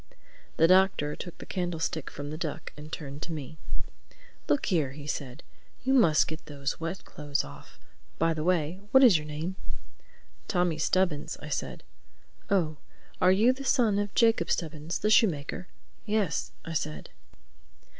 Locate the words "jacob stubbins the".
14.15-15.11